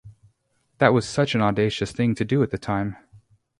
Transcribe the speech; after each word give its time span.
That 0.79 0.93
was 0.93 1.07
such 1.07 1.35
an 1.35 1.41
audacious 1.41 1.91
thing 1.91 2.15
to 2.15 2.25
do 2.25 2.41
at 2.41 2.49
the 2.49 2.57
time. 2.57 2.97